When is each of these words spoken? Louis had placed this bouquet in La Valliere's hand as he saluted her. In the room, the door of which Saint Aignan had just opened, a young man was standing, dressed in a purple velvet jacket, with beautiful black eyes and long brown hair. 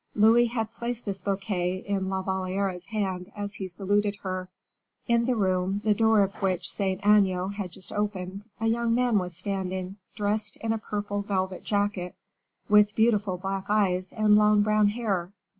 Louis 0.15 0.47
had 0.47 0.71
placed 0.73 1.05
this 1.05 1.21
bouquet 1.21 1.75
in 1.85 2.09
La 2.09 2.23
Valliere's 2.23 2.87
hand 2.87 3.31
as 3.35 3.53
he 3.53 3.67
saluted 3.67 4.15
her. 4.23 4.49
In 5.07 5.25
the 5.25 5.35
room, 5.35 5.79
the 5.83 5.93
door 5.93 6.23
of 6.23 6.33
which 6.41 6.67
Saint 6.71 7.05
Aignan 7.05 7.51
had 7.51 7.71
just 7.71 7.91
opened, 7.93 8.45
a 8.59 8.65
young 8.65 8.95
man 8.95 9.19
was 9.19 9.37
standing, 9.37 9.97
dressed 10.15 10.57
in 10.57 10.73
a 10.73 10.79
purple 10.79 11.21
velvet 11.21 11.63
jacket, 11.63 12.15
with 12.67 12.95
beautiful 12.95 13.37
black 13.37 13.65
eyes 13.69 14.11
and 14.11 14.35
long 14.37 14.63
brown 14.63 14.87
hair. 14.87 15.33